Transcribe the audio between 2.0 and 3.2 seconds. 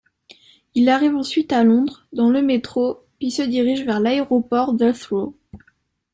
dans le métro